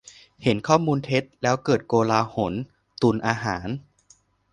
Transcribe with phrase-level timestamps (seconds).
[0.43, 2.53] -เห็นข้อมูลเท็จ แล้วเกิดโกลาหล-
[3.01, 3.67] ตุนอาหาร